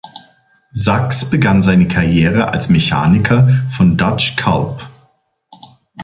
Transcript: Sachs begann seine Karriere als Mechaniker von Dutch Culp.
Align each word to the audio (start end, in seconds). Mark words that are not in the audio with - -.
Sachs 0.71 1.29
begann 1.29 1.61
seine 1.61 1.87
Karriere 1.87 2.47
als 2.47 2.69
Mechaniker 2.69 3.49
von 3.69 3.97
Dutch 3.97 4.35
Culp. 4.35 4.87